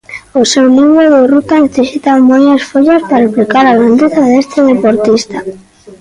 O 0.39 0.41
seu 0.51 0.65
libro 0.77 1.03
de 1.15 1.21
ruta 1.33 1.55
necesita 1.65 2.11
máis 2.31 2.61
follas 2.71 3.03
para 3.09 3.25
explicar 3.27 3.65
a 3.67 3.77
grandeza 3.79 4.21
deste 4.31 4.59
deportista. 4.71 5.37